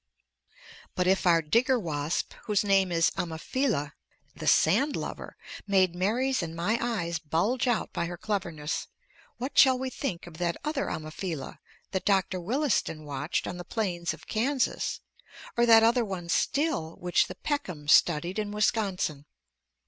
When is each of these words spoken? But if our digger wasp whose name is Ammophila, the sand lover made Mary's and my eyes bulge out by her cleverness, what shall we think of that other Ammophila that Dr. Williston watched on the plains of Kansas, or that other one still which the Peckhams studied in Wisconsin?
But 0.95 1.05
if 1.05 1.27
our 1.27 1.43
digger 1.43 1.77
wasp 1.77 2.33
whose 2.45 2.63
name 2.63 2.91
is 2.91 3.11
Ammophila, 3.19 3.93
the 4.35 4.47
sand 4.47 4.95
lover 4.95 5.37
made 5.67 5.93
Mary's 5.93 6.41
and 6.41 6.55
my 6.55 6.79
eyes 6.81 7.19
bulge 7.19 7.67
out 7.67 7.93
by 7.93 8.07
her 8.07 8.17
cleverness, 8.17 8.87
what 9.37 9.59
shall 9.59 9.77
we 9.77 9.91
think 9.91 10.25
of 10.25 10.39
that 10.39 10.57
other 10.63 10.87
Ammophila 10.89 11.59
that 11.91 12.05
Dr. 12.05 12.39
Williston 12.39 13.05
watched 13.05 13.45
on 13.45 13.57
the 13.57 13.63
plains 13.63 14.11
of 14.11 14.25
Kansas, 14.25 15.01
or 15.55 15.67
that 15.67 15.83
other 15.83 16.03
one 16.03 16.29
still 16.29 16.95
which 16.95 17.27
the 17.27 17.35
Peckhams 17.35 17.91
studied 17.91 18.39
in 18.39 18.49
Wisconsin? 18.51 19.27